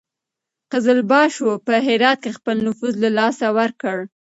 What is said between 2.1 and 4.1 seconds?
کې خپل نفوذ له لاسه ورکړ.